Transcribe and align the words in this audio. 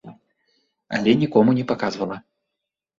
Але 0.97 1.15
нікому 1.21 1.57
не 1.61 1.69
паказвала. 1.75 2.23